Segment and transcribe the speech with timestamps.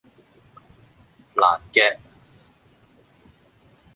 [1.35, 1.99] 爛 gag